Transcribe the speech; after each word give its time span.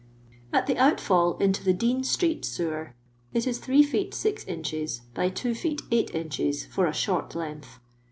"At 0.51 0.65
the 0.65 0.79
outfall 0.79 1.37
into 1.37 1.63
the 1.63 1.75
Dssih 1.75 2.03
street 2.05 2.43
sewer, 2.43 2.95
it 3.35 3.45
is 3.45 3.59
3 3.59 3.83
feet 3.83 4.15
6 4.15 4.43
inches 4.45 5.01
by 5.13 5.29
2 5.29 5.53
fest 5.53 5.81
8 5.91 6.15
inches 6.15 6.65
for 6.65 6.87
a 6.87 6.91
short 6.93 7.35
length. 7.35 7.77